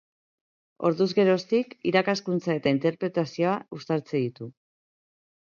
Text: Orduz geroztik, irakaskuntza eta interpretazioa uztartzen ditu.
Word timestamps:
Orduz 0.87 1.07
geroztik, 1.19 1.75
irakaskuntza 1.91 2.57
eta 2.61 2.73
interpretazioa 2.79 3.53
uztartzen 3.79 4.27
ditu. 4.27 4.51